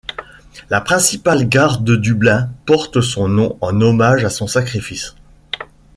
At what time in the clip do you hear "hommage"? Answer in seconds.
3.81-4.25